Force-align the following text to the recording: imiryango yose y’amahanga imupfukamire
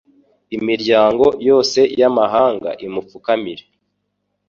imiryango 0.57 1.25
yose 1.47 1.79
y’amahanga 1.99 2.69
imupfukamire 2.85 3.63